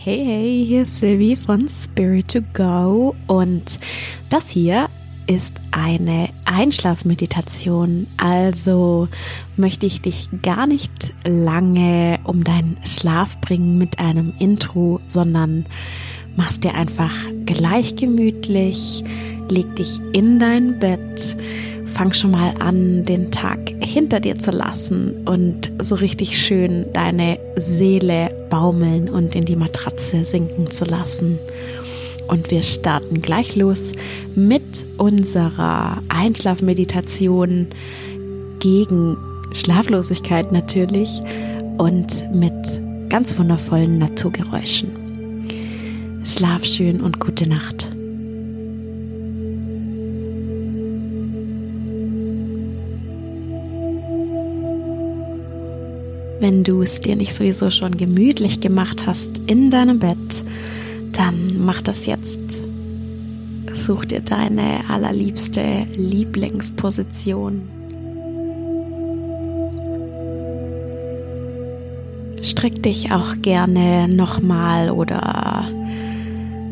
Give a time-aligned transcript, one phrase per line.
[0.00, 3.80] Hey, hey, hier ist Sylvie von Spirit to Go und
[4.30, 4.88] das hier
[5.26, 8.06] ist eine Einschlafmeditation.
[8.16, 9.08] Also
[9.56, 15.66] möchte ich dich gar nicht lange um deinen Schlaf bringen mit einem Intro, sondern
[16.36, 17.12] machst dir einfach
[17.44, 19.02] gleich gemütlich,
[19.48, 21.36] leg dich in dein Bett
[21.98, 27.38] fang schon mal an, den Tag hinter dir zu lassen und so richtig schön deine
[27.56, 31.38] Seele baumeln und in die Matratze sinken zu lassen.
[32.28, 33.92] Und wir starten gleich los
[34.34, 37.68] mit unserer Einschlafmeditation
[38.60, 39.16] gegen
[39.52, 41.22] Schlaflosigkeit natürlich
[41.78, 42.52] und mit
[43.08, 45.48] ganz wundervollen Naturgeräuschen.
[46.24, 47.90] Schlaf schön und gute Nacht.
[56.40, 60.44] Wenn du es dir nicht sowieso schon gemütlich gemacht hast in deinem Bett,
[61.12, 62.38] dann mach das jetzt.
[63.74, 67.62] Such dir deine allerliebste Lieblingsposition.
[72.40, 75.68] Streck dich auch gerne nochmal oder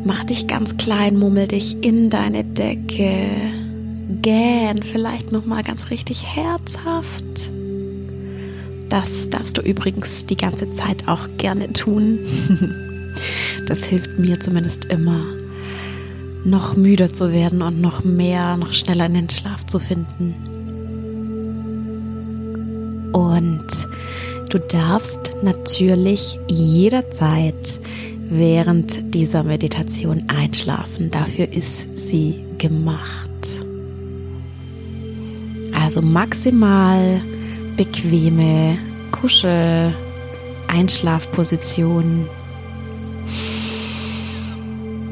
[0.05, 3.31] mach dich ganz klein, mummel dich in deine Decke.
[4.23, 7.56] Gähn vielleicht nochmal ganz richtig herzhaft.
[8.89, 12.21] Das darfst du übrigens die ganze Zeit auch gerne tun.
[13.67, 15.25] Das hilft mir zumindest immer,
[16.45, 20.35] noch müder zu werden und noch mehr, noch schneller in den Schlaf zu finden.
[23.13, 23.67] Und
[24.51, 27.81] du darfst natürlich jederzeit
[28.29, 31.11] während dieser Meditation einschlafen.
[31.11, 33.31] Dafür ist sie gemacht.
[35.73, 37.21] Also maximal
[37.77, 38.79] bequeme
[39.13, 39.93] Kuschel
[40.69, 42.29] Einschlafposition.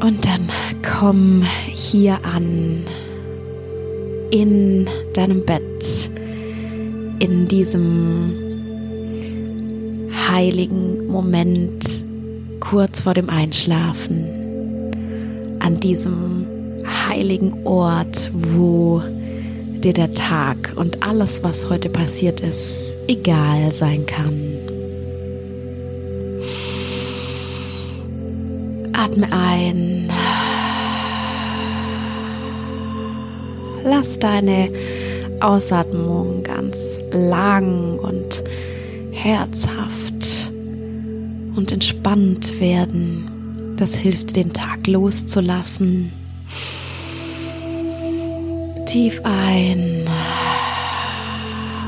[0.00, 0.48] Und dann
[0.82, 1.42] komm
[1.72, 2.84] hier an
[4.30, 6.10] in deinem Bett,
[7.20, 8.34] in diesem
[10.28, 11.84] heiligen Moment
[12.60, 14.24] kurz vor dem Einschlafen,
[15.60, 16.46] an diesem
[17.08, 19.02] heiligen Ort, wo
[19.84, 24.40] dir der Tag und alles, was heute passiert ist, egal sein kann.
[28.94, 30.10] Atme ein.
[33.84, 34.70] Lass deine
[35.40, 38.42] Ausatmung ganz lang und
[39.12, 40.50] herzhaft
[41.56, 43.74] und entspannt werden.
[43.76, 46.23] Das hilft, den Tag loszulassen
[48.94, 50.08] tief ein.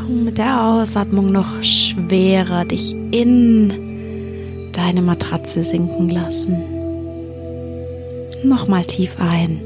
[0.09, 6.57] Und mit der Ausatmung noch schwerer dich in deine Matratze sinken lassen.
[8.43, 9.61] Nochmal tief ein.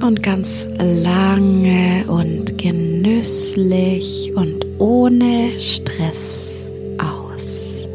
[0.00, 6.64] Und ganz lange und genüsslich und ohne Stress
[6.96, 7.86] aus.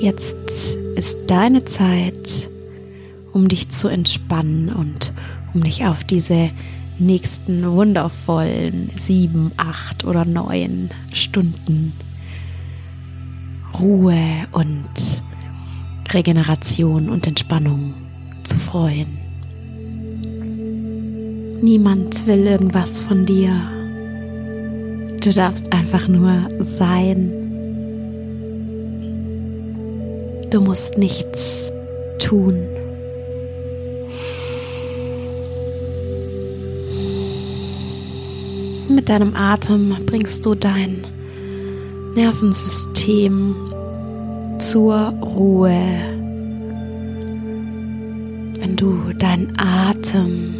[0.00, 2.48] Jetzt ist deine Zeit,
[3.32, 5.14] um dich zu entspannen und
[5.54, 6.50] um dich auf diese
[6.98, 11.94] nächsten wundervollen sieben, acht oder neun Stunden
[13.78, 15.22] Ruhe und
[16.12, 17.94] Regeneration und Entspannung
[18.42, 19.16] zu freuen.
[21.62, 23.50] Niemand will irgendwas von dir.
[25.22, 27.32] Du darfst einfach nur sein.
[30.50, 31.70] Du musst nichts
[32.18, 32.56] tun.
[39.10, 41.04] Deinem Atem bringst du dein
[42.14, 43.56] Nervensystem
[44.60, 45.74] zur Ruhe.
[48.60, 50.54] Wenn du deinen Atem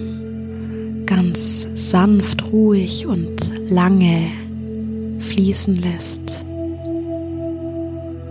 [1.06, 4.32] ganz sanft, ruhig und lange
[5.20, 6.44] fließen lässt.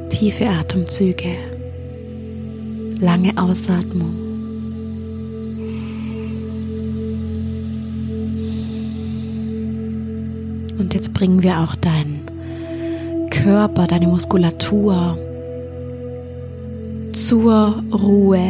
[0.09, 1.37] Tiefe Atemzüge,
[2.99, 4.28] lange Ausatmung.
[10.89, 12.25] Und jetzt bringen wir auch deinen
[13.29, 15.15] Körper, deine Muskulatur
[17.13, 18.43] zur Ruhe.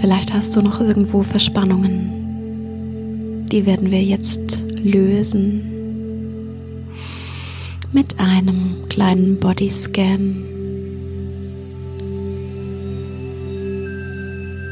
[0.00, 3.44] Vielleicht hast du noch irgendwo Verspannungen.
[3.52, 5.60] Die werden wir jetzt lösen
[7.92, 10.36] mit einem kleinen Bodyscan.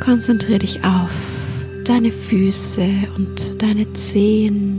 [0.02, 1.12] Konzentriere dich auf
[1.84, 4.77] deine Füße und deine Zehen.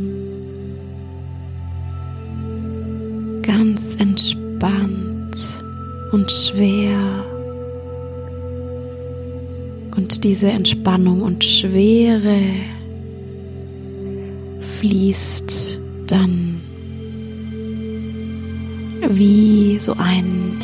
[4.59, 5.63] Entspannt.
[6.11, 7.23] und schwer.
[9.95, 12.39] Und diese Entspannung und Schwere
[14.79, 16.61] fließt dann
[19.09, 20.63] wie so ein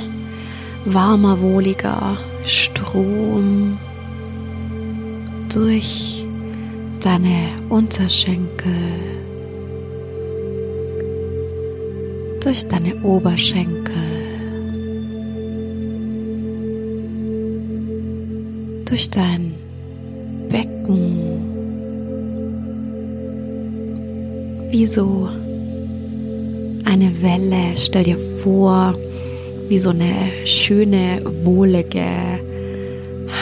[0.86, 3.78] warmer, wohliger Strom
[5.54, 6.26] durch
[7.02, 8.74] deine Unterschenkel,
[12.46, 13.96] durch deine Oberschenkel,
[18.86, 19.56] durch dein
[20.52, 21.18] Becken,
[24.70, 25.28] wie so
[26.86, 27.76] eine Welle.
[27.78, 28.94] Stell dir vor,
[29.68, 32.06] wie so eine schöne, wohlige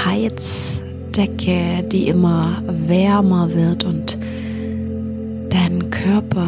[0.06, 4.17] Heizdecke, die immer wärmer wird und
[5.49, 6.47] deinen Körper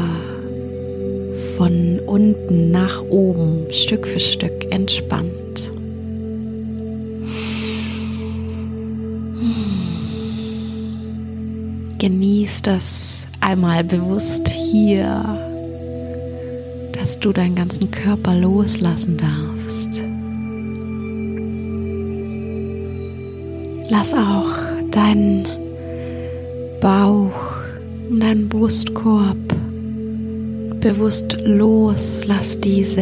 [1.57, 5.31] von unten nach oben Stück für Stück entspannt.
[11.99, 15.23] Genieß das einmal bewusst hier,
[16.91, 20.03] dass du deinen ganzen Körper loslassen darfst.
[23.89, 25.47] Lass auch deinen
[26.81, 27.55] Bauch
[28.09, 29.54] und deinen Brustkorb
[30.85, 32.23] bewusst los.
[32.27, 33.01] Lass diese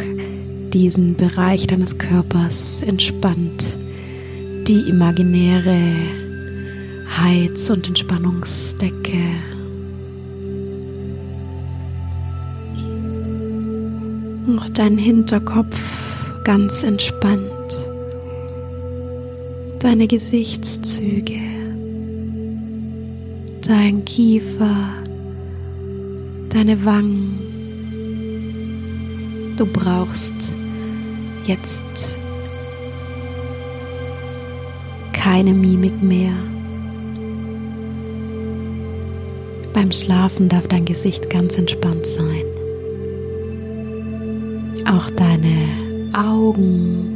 [0.74, 3.78] diesen Bereich deines Körpers entspannt
[4.68, 5.80] die imaginäre
[7.18, 9.22] Heiz- und Entspannungsdecke.
[14.58, 15.80] Auch dein Hinterkopf
[16.44, 17.52] ganz entspannt
[19.86, 21.40] deine Gesichtszüge,
[23.68, 24.94] dein Kiefer,
[26.50, 27.39] deine Wangen.
[29.58, 30.56] Du brauchst
[31.46, 32.18] jetzt
[35.13, 36.34] keine Mimik mehr.
[39.74, 42.46] Beim Schlafen darf dein Gesicht ganz entspannt sein.
[44.86, 47.16] Auch deine Augen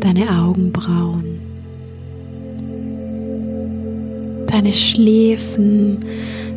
[0.00, 1.29] deine Augenbrauen,
[4.50, 5.98] deine Schläfen,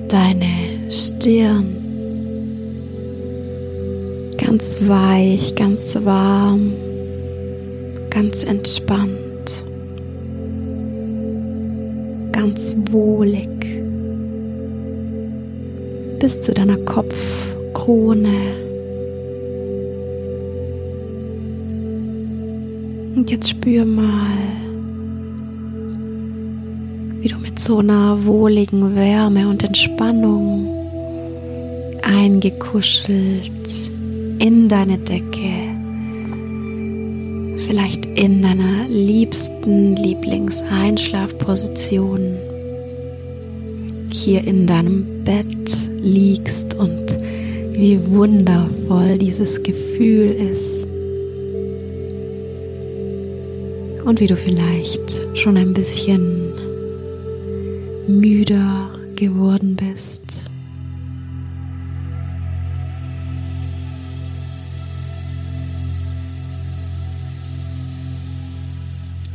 [0.07, 1.75] deine Stirn.
[4.37, 6.73] Ganz weich, ganz warm,
[8.09, 9.63] ganz entspannt,
[12.31, 13.49] ganz wohlig
[16.19, 18.53] bis zu deiner Kopfkrone.
[23.15, 24.42] Und jetzt spür mal,
[27.63, 30.67] so einer wohligen Wärme und Entspannung
[32.01, 33.89] eingekuschelt
[34.39, 35.69] in deine Decke,
[37.65, 42.35] vielleicht in deiner liebsten Lieblingseinschlafposition
[44.11, 47.17] hier in deinem Bett liegst und
[47.77, 50.83] wie wundervoll dieses Gefühl ist.
[54.05, 56.52] und wie du vielleicht schon ein bisschen
[58.07, 60.21] müder geworden bist.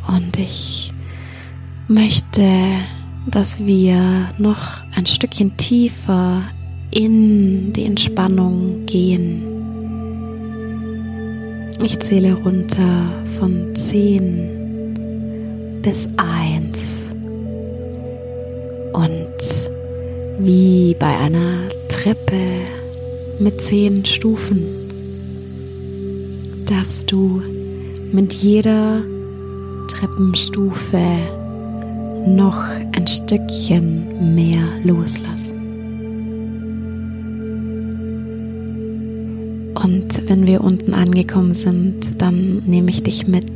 [0.07, 0.93] Und ich
[1.87, 2.49] möchte,
[3.31, 6.43] dass wir noch ein Stückchen tiefer
[6.91, 9.45] in die Entspannung gehen.
[11.83, 16.98] Ich zähle runter von 10 bis 1.
[20.39, 22.41] wie bei einer Treppe
[23.41, 24.63] mit 10 Stufen
[26.65, 27.43] darfst du
[28.13, 29.03] mit jeder
[29.89, 31.03] Treppenstufe
[32.27, 35.59] noch ein Stückchen mehr loslassen.
[39.75, 43.51] Und wenn wir unten angekommen sind, dann nehme ich dich mit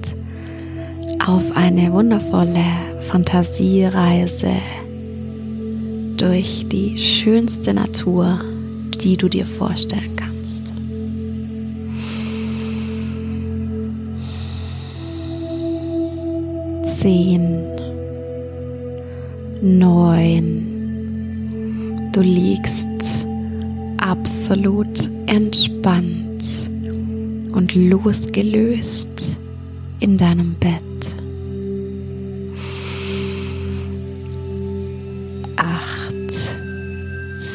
[1.25, 2.65] auf eine wundervolle
[3.09, 4.53] Fantasiereise
[6.23, 8.39] durch die schönste Natur,
[9.03, 10.73] die du dir vorstellen kannst.
[17.01, 17.65] Zehn,
[19.63, 20.63] neun,
[22.13, 23.27] du liegst
[23.99, 26.71] absolut entspannt
[27.53, 29.39] und losgelöst
[29.99, 30.92] in deinem Bett.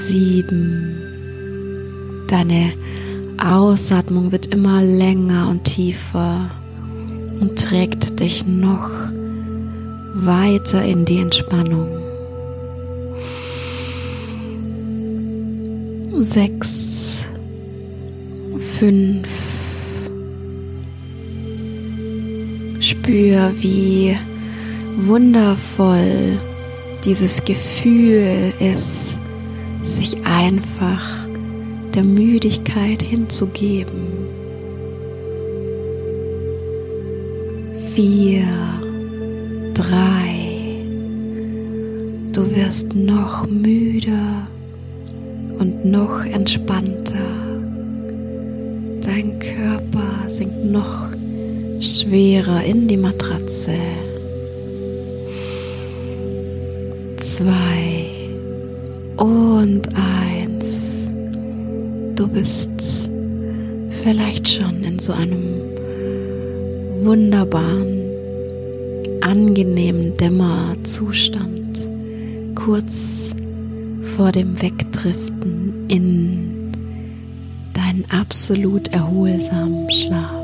[0.08, 1.02] Sieben,
[2.30, 2.72] deine
[3.38, 6.50] Ausatmung wird immer länger und tiefer
[7.42, 8.90] und trägt dich noch
[10.16, 11.88] weiter in die Entspannung.
[16.24, 17.20] Sechs,
[18.80, 19.28] fünf.
[22.80, 24.18] Spür, wie
[25.06, 26.40] wundervoll
[27.04, 28.97] dieses Gefühl ist,
[29.98, 31.25] sich einfach
[31.96, 34.27] der Müdigkeit hinzugeben.
[37.94, 38.46] Vier,
[39.74, 40.84] drei,
[42.32, 44.48] du wirst noch müder
[45.58, 47.16] und noch entspannter.
[49.01, 51.10] Dein Körper sinkt noch
[51.80, 53.74] schwerer in die Matratze.
[57.18, 57.97] Zwei
[59.18, 61.10] und eins.
[62.16, 63.10] Du bist
[64.04, 65.44] vielleicht schon in so einem
[67.04, 68.02] wunderbaren,
[69.22, 71.88] angenehmen Dämmerzustand,
[72.56, 73.36] kurz
[74.16, 76.72] vor dem Wegdriften in
[77.74, 80.37] deinen absolut erholsamen Schlaf.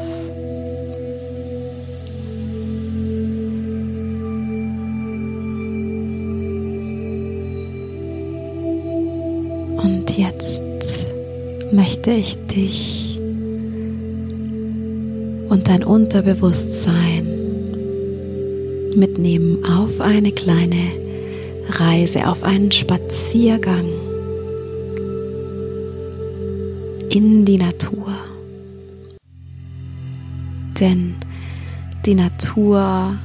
[12.05, 13.17] Möchte ich dich
[15.49, 17.25] und dein Unterbewusstsein
[18.97, 20.91] mitnehmen auf eine kleine
[21.69, 23.85] Reise, auf einen Spaziergang
[27.09, 28.13] in die Natur.
[30.79, 31.15] Denn
[32.05, 33.17] die Natur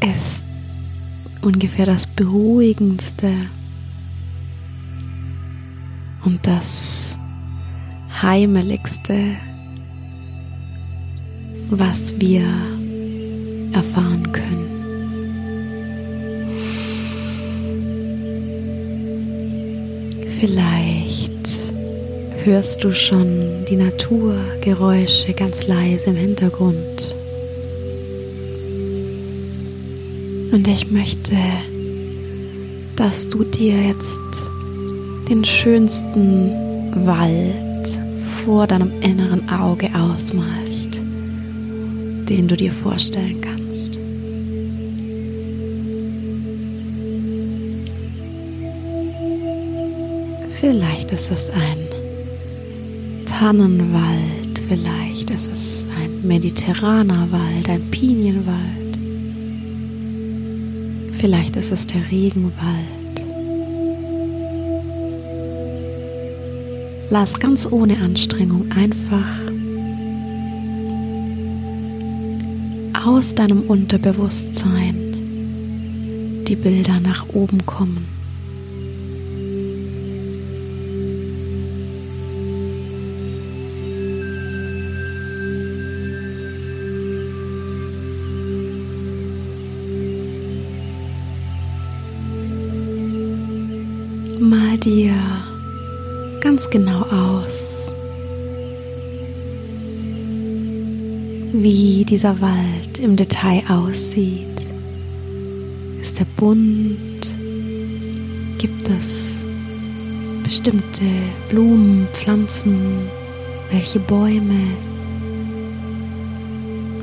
[0.00, 0.46] ist
[1.42, 3.30] ungefähr das Beruhigendste
[6.24, 6.93] und das
[8.22, 9.36] Heimeligste,
[11.70, 12.44] was wir
[13.72, 14.64] erfahren können.
[20.38, 21.32] Vielleicht
[22.44, 27.14] hörst du schon die Naturgeräusche ganz leise im Hintergrund.
[30.52, 31.36] Und ich möchte,
[32.94, 34.20] dass du dir jetzt
[35.28, 36.50] den schönsten
[37.06, 37.63] Wald
[38.44, 41.00] vor deinem inneren Auge ausmalst,
[42.28, 43.98] den du dir vorstellen kannst.
[50.60, 51.78] Vielleicht ist es ein
[53.26, 58.98] Tannenwald, vielleicht ist es ein mediterraner Wald, ein Pinienwald,
[61.18, 63.03] vielleicht ist es der Regenwald.
[67.16, 69.24] Lass ganz ohne Anstrengung einfach
[73.06, 74.96] aus deinem Unterbewusstsein
[76.48, 78.04] die Bilder nach oben kommen.
[94.40, 95.14] Mal dir
[96.44, 97.90] ganz genau aus,
[101.54, 104.46] wie dieser Wald im Detail aussieht.
[106.02, 107.32] Ist er bunt?
[108.58, 109.46] Gibt es
[110.42, 111.04] bestimmte
[111.48, 113.08] Blumen, Pflanzen?
[113.70, 114.66] Welche Bäume?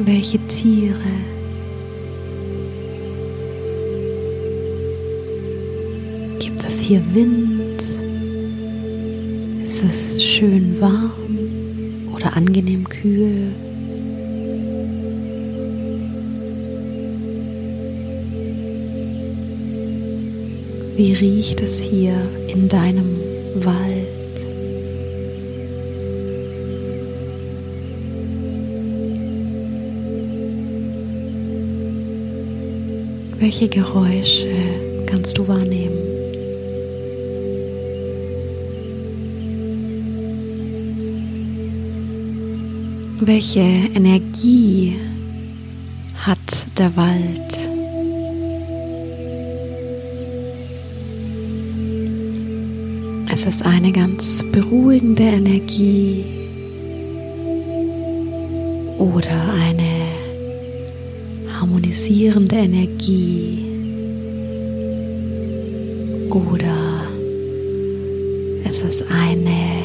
[0.05, 0.99] Welche Tiere?
[6.37, 7.60] Gibt es hier Wind?
[9.83, 11.11] Ist es schön warm
[12.15, 13.47] oder angenehm kühl?
[20.95, 22.13] Wie riecht es hier
[22.47, 23.17] in deinem
[23.55, 24.07] Wald?
[33.39, 34.51] Welche Geräusche
[35.07, 36.00] kannst du wahrnehmen?
[43.23, 44.95] Welche Energie
[46.15, 46.39] hat
[46.75, 47.53] der Wald?
[53.31, 56.25] Es ist eine ganz beruhigende Energie
[58.97, 60.07] oder eine
[61.59, 63.63] harmonisierende Energie
[66.27, 67.05] oder
[68.67, 69.83] es ist eine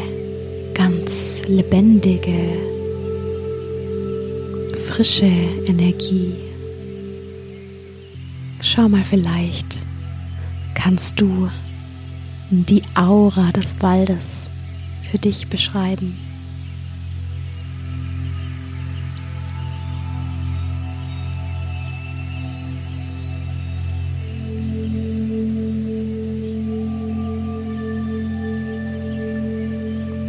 [0.72, 2.75] ganz lebendige,
[4.96, 6.32] frische Energie.
[8.62, 9.82] Schau mal, vielleicht
[10.74, 11.50] kannst du
[12.48, 14.24] die Aura des Waldes
[15.02, 16.16] für dich beschreiben.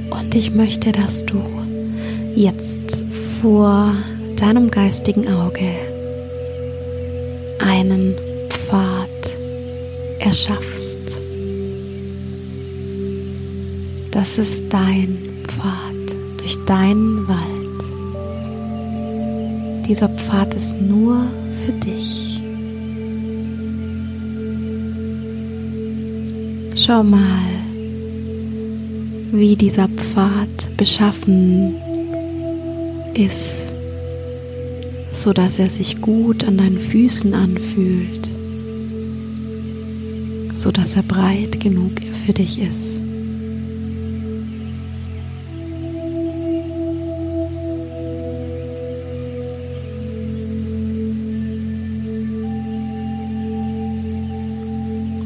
[0.10, 1.42] Und ich möchte, dass du
[2.36, 3.02] jetzt
[3.42, 3.96] vor
[4.42, 5.76] deinem geistigen Auge
[7.60, 8.16] einen
[8.50, 9.10] Pfad
[10.20, 10.98] erschaffst.
[14.12, 17.48] Das ist dein Pfad durch deinen Wald.
[19.88, 21.28] Dieser Pfad ist nur
[21.66, 22.42] für dich.
[26.76, 27.48] Schau mal,
[29.32, 31.76] wie dieser Pfad beschaffen
[33.14, 33.72] ist,
[35.18, 38.30] so dass er sich gut an deinen Füßen anfühlt,
[40.54, 41.92] so dass er breit genug
[42.26, 43.02] für dich ist.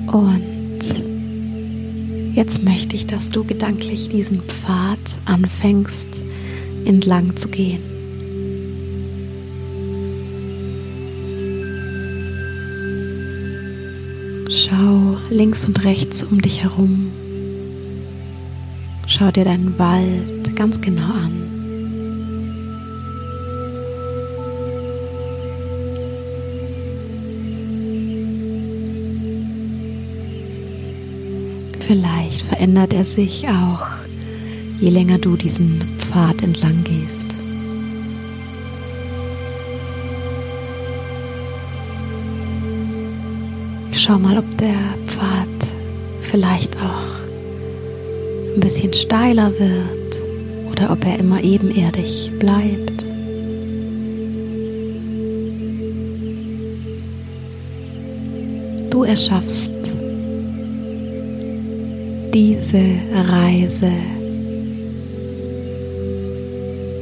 [0.07, 0.81] Und
[2.33, 6.07] jetzt möchte ich, dass du gedanklich diesen Pfad anfängst
[6.85, 8.00] entlang zu gehen.
[15.31, 17.11] Links und rechts um dich herum.
[19.07, 21.31] Schau dir deinen Wald ganz genau an.
[31.79, 33.87] Vielleicht verändert er sich auch,
[34.79, 37.35] je länger du diesen Pfad entlang gehst.
[43.93, 45.00] Schau mal, ob der
[46.31, 47.21] vielleicht auch
[48.55, 50.21] ein bisschen steiler wird
[50.71, 53.03] oder ob er immer ebenerdig bleibt.
[58.89, 59.71] Du erschaffst
[62.33, 63.91] diese Reise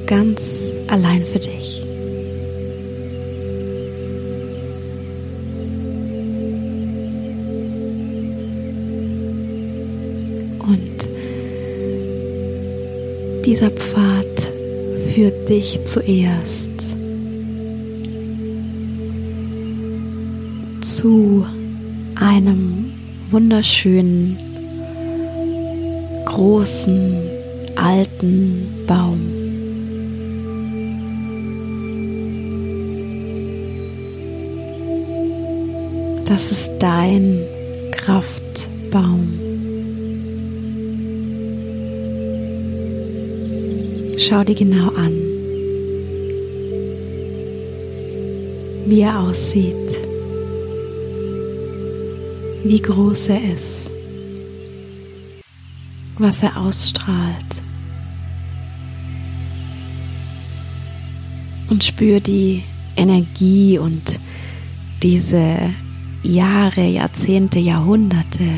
[0.08, 0.42] ganz
[0.88, 1.89] allein für dich.
[13.60, 14.54] Dieser Pfad
[15.14, 16.72] führt dich zuerst
[20.80, 21.46] zu
[22.16, 22.94] einem
[23.30, 24.38] wunderschönen
[26.24, 27.18] großen
[27.76, 29.20] alten Baum.
[36.26, 37.42] Das ist dein
[37.92, 39.49] Kraftbaum.
[44.30, 45.14] Schau dir genau an,
[48.86, 49.98] wie er aussieht,
[52.64, 53.90] wie groß er ist
[56.20, 57.62] was er ausstrahlt.
[61.70, 62.64] Und spür die
[62.96, 64.20] Energie und
[65.02, 65.58] diese
[66.24, 68.50] Jahre, Jahrzehnte, Jahrhunderte,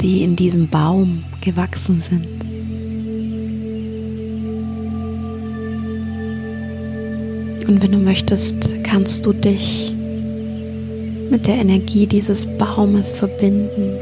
[0.00, 2.37] die in diesem Baum gewachsen sind.
[7.68, 9.92] Und wenn du möchtest, kannst du dich
[11.30, 13.92] mit der Energie dieses Baumes verbinden.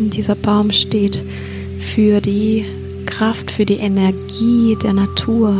[0.00, 1.22] Und dieser Baum steht
[1.78, 2.64] für die
[3.06, 5.54] Kraft, für die Energie der Natur,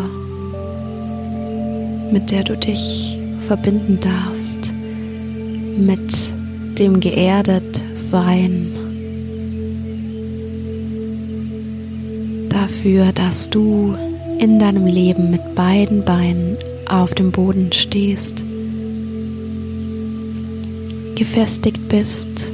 [2.11, 4.73] mit der du dich verbinden darfst,
[5.79, 6.01] mit
[6.81, 8.82] dem geerdet Sein.
[12.83, 13.95] Dafür, dass du
[14.40, 16.57] in deinem Leben mit beiden Beinen
[16.88, 18.42] auf dem Boden stehst,
[21.14, 22.53] gefestigt bist,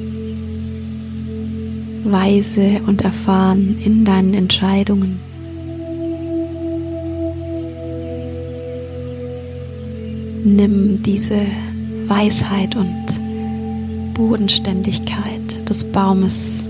[2.05, 5.19] weise und erfahren in deinen Entscheidungen.
[10.45, 11.41] Nimm diese
[12.07, 16.69] Weisheit und Bodenständigkeit des Baumes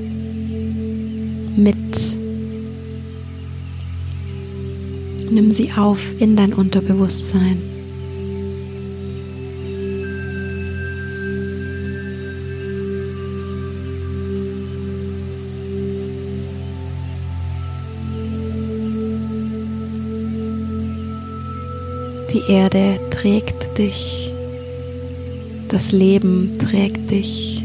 [1.57, 2.08] mit
[5.41, 7.63] Nimm sie auf in dein Unterbewusstsein.
[22.35, 24.33] Die Erde trägt dich,
[25.69, 27.63] das Leben trägt dich.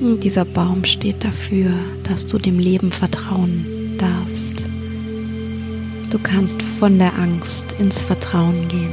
[0.00, 1.72] Und dieser Baum steht dafür,
[2.04, 4.71] dass du dem Leben vertrauen darfst.
[6.12, 8.92] Du kannst von der Angst ins Vertrauen gehen.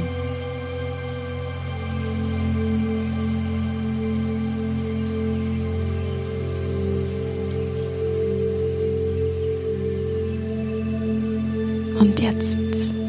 [11.98, 12.56] Und jetzt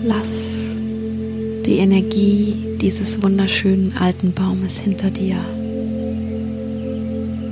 [0.03, 0.27] lass
[1.65, 5.37] die Energie dieses wunderschönen alten Baumes hinter dir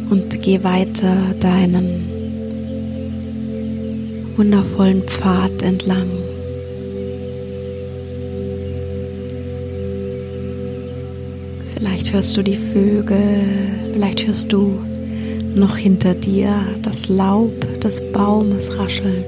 [0.09, 2.09] und geh weiter deinen
[4.35, 6.28] wundervollen Pfad entlang.
[11.79, 13.45] Vielleicht hörst du die Vögel,
[13.93, 14.81] vielleicht hörst du
[15.55, 19.23] noch hinter dir das Laub des Baumes rascheln.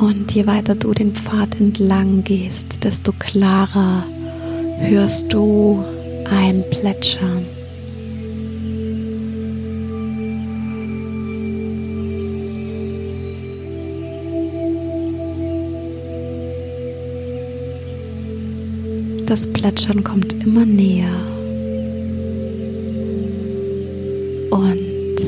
[0.00, 4.04] Und je weiter du den Pfad entlang gehst, desto klarer
[4.80, 5.84] hörst du
[6.28, 7.46] ein Plätschern.
[19.60, 21.12] Plätschern kommt immer näher.
[24.48, 25.18] Und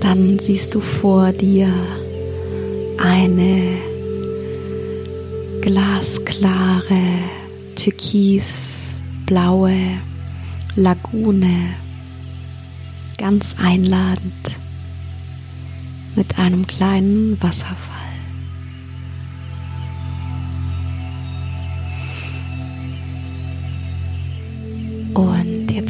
[0.00, 1.68] dann siehst du vor dir
[2.96, 3.76] eine
[5.60, 7.02] glasklare,
[7.76, 9.76] türkisblaue
[10.74, 11.74] Lagune,
[13.18, 14.32] ganz einladend
[16.16, 17.93] mit einem kleinen Wasserfall.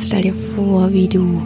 [0.07, 1.40] Stell dir vor, wie du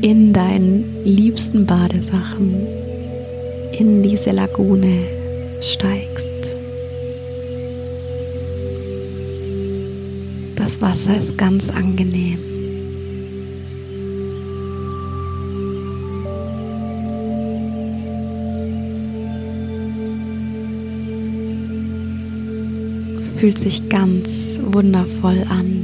[0.00, 2.54] in deinen liebsten Badesachen
[3.78, 5.02] in diese Lagune
[5.60, 6.32] steigst.
[10.56, 12.49] Das Wasser ist ganz angenehm.
[23.40, 25.82] Fühlt sich ganz wundervoll an.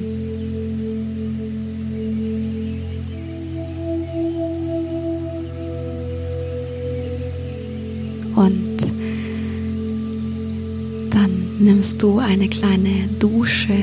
[8.35, 8.77] Und
[11.11, 13.79] dann nimmst du eine kleine Dusche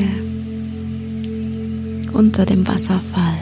[2.13, 3.39] unter dem Wasserfall.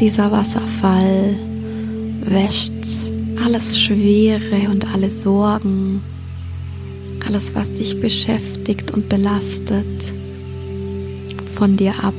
[0.00, 0.65] Dieser Wasserfall
[2.22, 2.72] wäscht
[3.44, 6.02] alles Schwere und alle Sorgen,
[7.26, 9.86] alles, was dich beschäftigt und belastet,
[11.54, 12.14] von dir ab.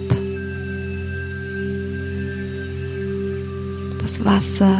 [4.02, 4.80] Das Wasser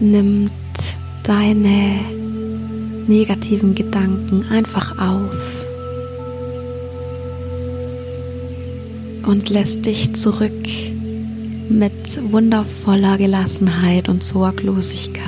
[0.00, 0.50] nimmt
[1.22, 2.00] deine
[3.06, 5.64] negativen Gedanken einfach auf
[9.26, 10.52] und lässt dich zurück
[11.68, 15.24] mit wundervoller Gelassenheit und Sorglosigkeit.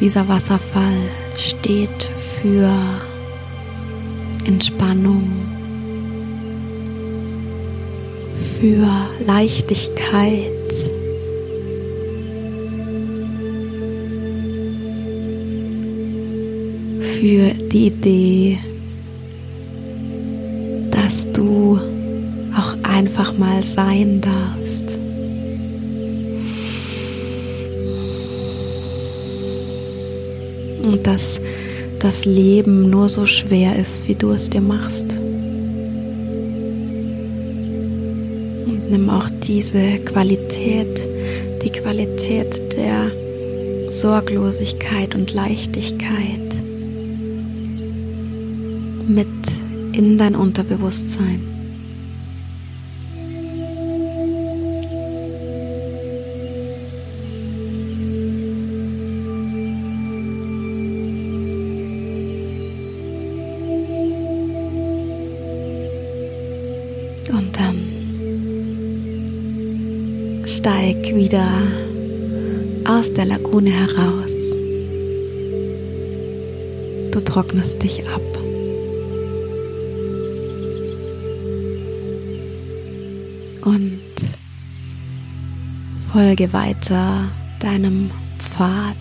[0.00, 0.98] Dieser Wasserfall
[1.36, 2.70] steht für
[4.44, 5.30] Entspannung,
[8.58, 8.90] für
[9.24, 10.48] Leichtigkeit,
[17.00, 18.58] für die Idee,
[23.62, 24.98] sein darfst.
[30.86, 31.40] Und dass
[32.00, 35.06] das Leben nur so schwer ist, wie du es dir machst.
[38.66, 41.00] Und nimm auch diese Qualität,
[41.62, 43.10] die Qualität der
[43.90, 46.40] Sorglosigkeit und Leichtigkeit
[49.06, 49.28] mit
[49.92, 51.51] in dein Unterbewusstsein.
[70.52, 71.48] Steig wieder
[72.84, 74.32] aus der Lagune heraus.
[77.10, 78.20] Du trocknest dich ab.
[83.64, 84.00] und
[86.12, 87.28] folge weiter
[87.60, 88.96] deinem Pfad.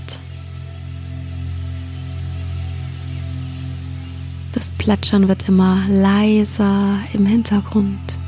[4.53, 8.20] Das Plätschern wird immer leiser im Hintergrund.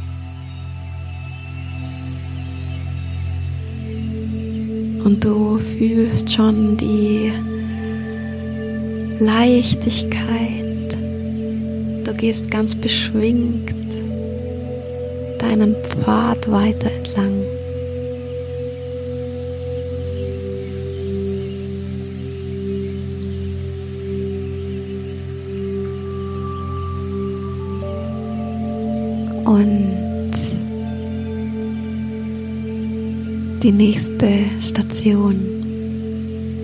[5.04, 7.32] Und du fühlst schon die
[9.20, 10.98] Leichtigkeit.
[12.06, 13.74] Du gehst ganz beschwingt
[15.40, 17.34] deinen Pfad weiter entlang.
[29.46, 30.32] Und
[33.62, 34.83] die nächste Station,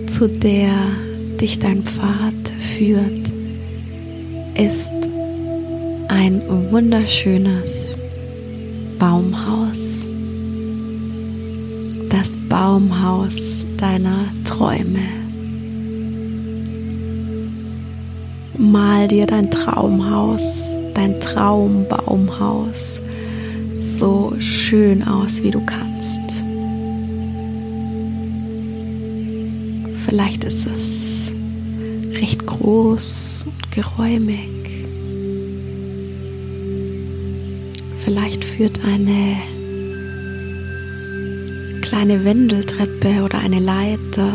[0.08, 0.72] zu der
[1.38, 3.28] dich dein Pfad führt,
[4.54, 4.90] ist
[6.08, 7.96] ein wunderschönes
[8.98, 9.76] Baumhaus.
[12.08, 13.36] Das Baumhaus
[13.76, 15.04] deiner Träume.
[18.56, 23.00] Mal dir dein Traumhaus, dein Traumbaumhaus
[23.78, 26.29] so schön aus, wie du kannst.
[30.10, 31.30] Vielleicht ist es
[32.20, 34.48] recht groß und geräumig.
[38.04, 39.36] Vielleicht führt eine
[41.80, 44.32] kleine Wendeltreppe oder eine Leiter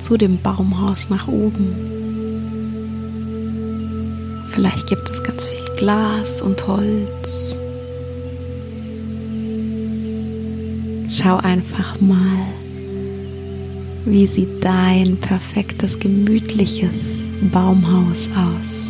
[0.00, 1.74] zu dem Baumhaus nach oben.
[4.52, 7.56] Vielleicht gibt es ganz viel Glas und Holz.
[11.08, 12.52] Schau einfach mal,
[14.04, 18.82] wie sieht dein perfektes, gemütliches Baumhaus aus.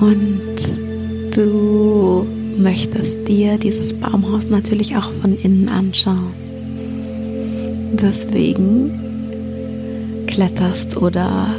[0.00, 2.26] Und du
[2.58, 6.34] möchtest dir dieses Baumhaus natürlich auch von innen anschauen.
[7.92, 9.03] Deswegen
[10.34, 11.54] kletterst oder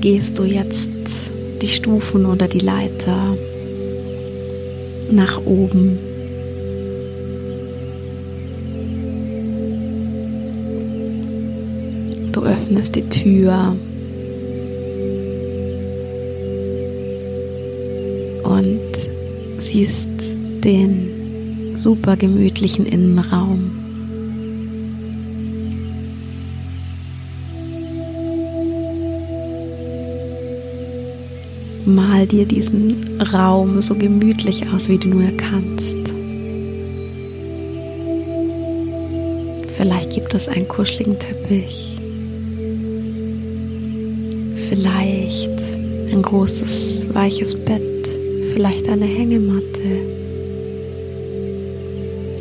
[0.00, 0.90] gehst du jetzt
[1.60, 3.36] die Stufen oder die Leiter
[5.10, 5.98] nach oben.
[12.30, 13.74] Du öffnest die Tür
[18.44, 18.80] und
[19.58, 20.08] siehst
[20.62, 23.85] den super gemütlichen Innenraum.
[31.86, 35.96] Mal dir diesen Raum so gemütlich aus, wie du nur kannst.
[39.76, 41.96] Vielleicht gibt es einen kuscheligen Teppich.
[44.68, 45.50] Vielleicht
[46.12, 47.96] ein großes, weiches Bett
[48.56, 50.00] vielleicht eine Hängematte,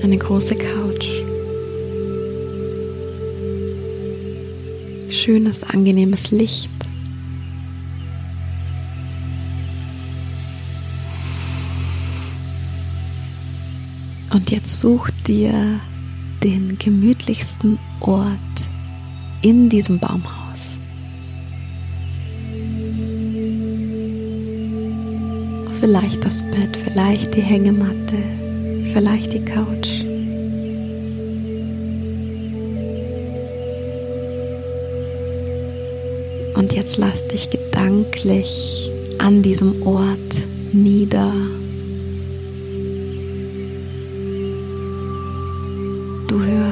[0.01, 1.10] eine große Couch,
[5.10, 6.85] schönes, angenehmes Licht.
[14.31, 15.79] Und jetzt such dir
[16.43, 18.29] den gemütlichsten Ort
[19.41, 20.59] in diesem Baumhaus.
[25.79, 28.17] Vielleicht das Bett, vielleicht die Hängematte,
[28.93, 30.03] vielleicht die Couch.
[36.55, 40.17] Und jetzt lass dich gedanklich an diesem Ort
[40.73, 41.31] nieder.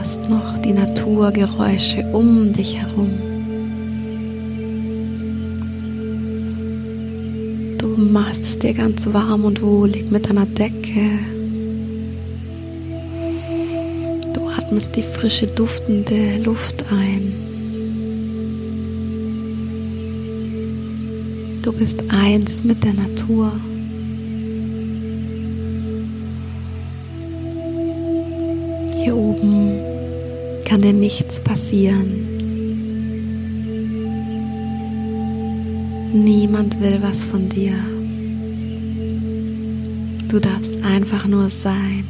[0.03, 3.09] Hörst noch die Naturgeräusche um dich herum.
[7.77, 11.07] Du machst es dir ganz warm und wohlig mit deiner Decke.
[14.33, 17.31] Du atmest die frische, duftende Luft ein.
[21.61, 23.53] Du bist eins mit der Natur.
[30.73, 32.25] Kann dir nichts passieren.
[36.13, 37.75] Niemand will was von dir.
[40.29, 42.05] Du darfst einfach nur sein,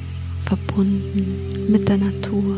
[0.46, 1.26] verbunden
[1.68, 2.56] mit der Natur.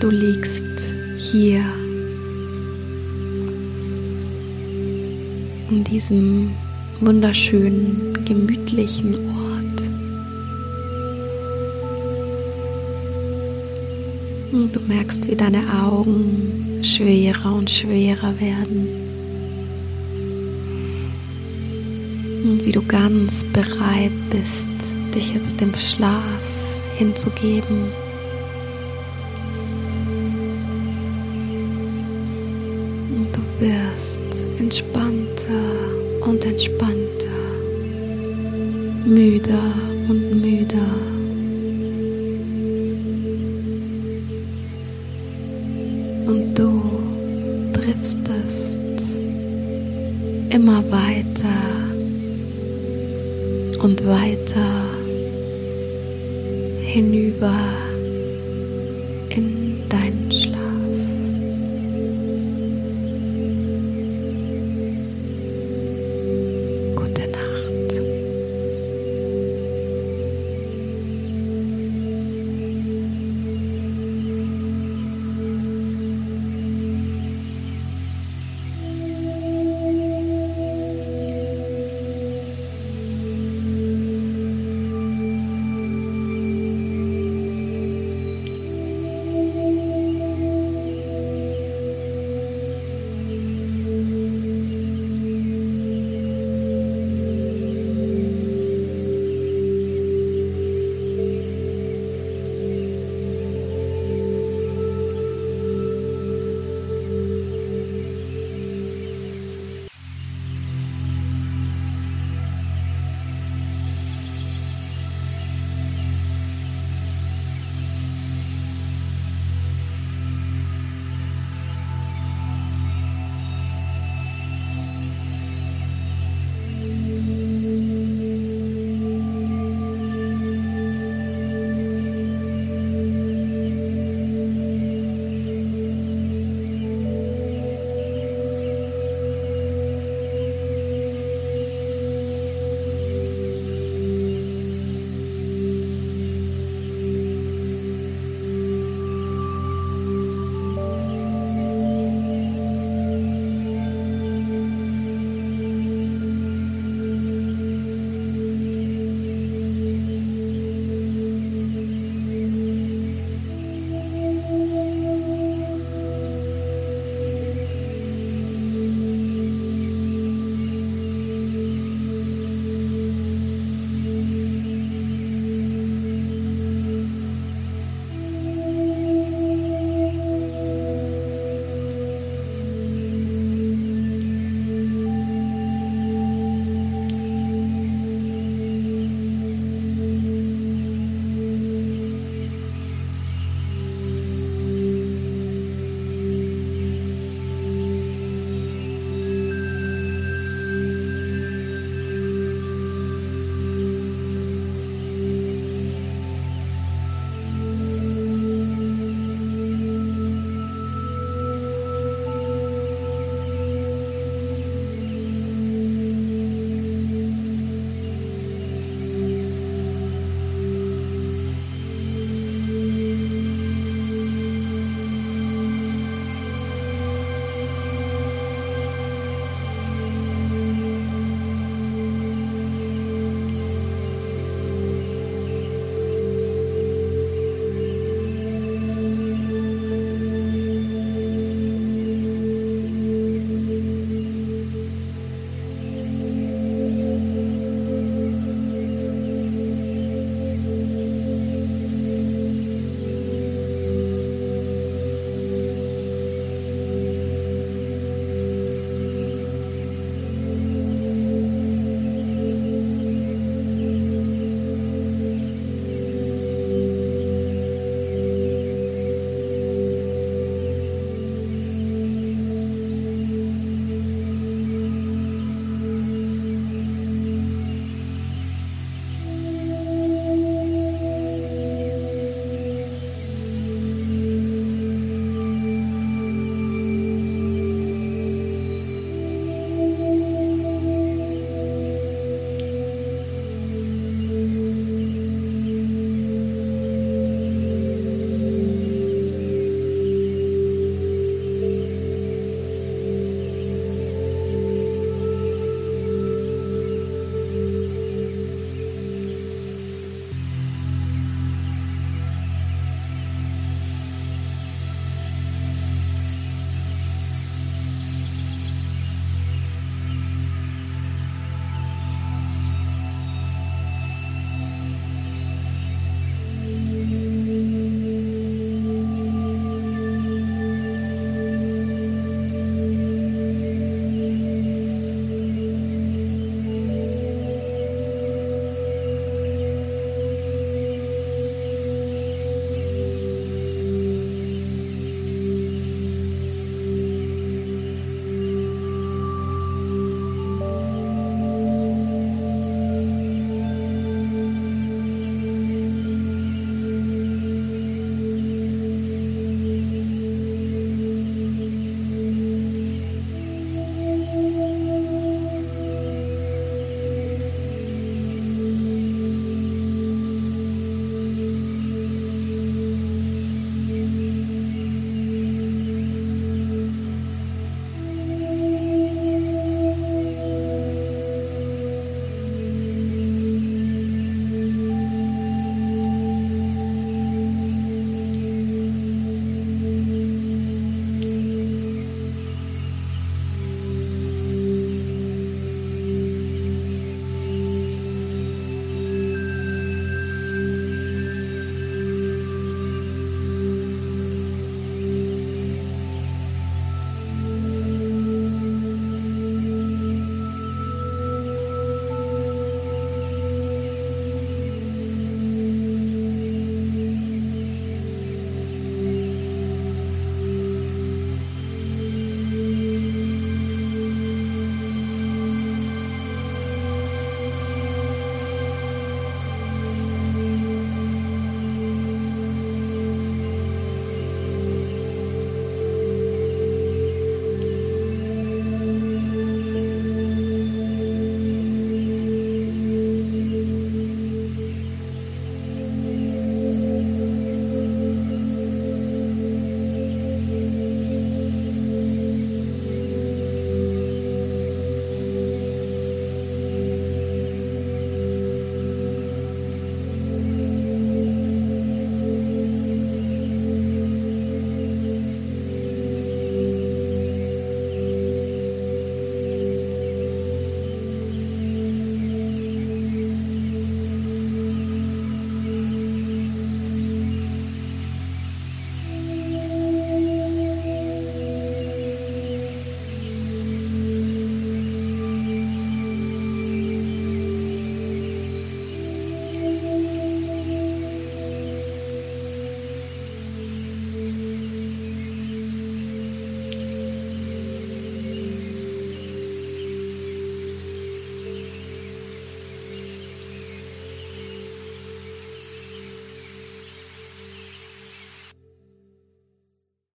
[0.00, 0.64] Du liegst
[1.16, 1.62] hier
[5.70, 6.50] in diesem
[6.98, 9.29] wunderschönen, gemütlichen
[14.52, 18.88] Und du merkst, wie deine Augen schwerer und schwerer werden.
[22.42, 24.68] Und wie du ganz bereit bist,
[25.14, 26.24] dich jetzt dem Schlaf
[26.98, 27.92] hinzugeben.
[33.14, 34.20] Und du wirst
[34.58, 37.28] entspannter und entspannter,
[39.06, 39.89] müder